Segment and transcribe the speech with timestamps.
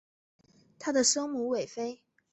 [0.79, 2.01] 她的生母韦妃。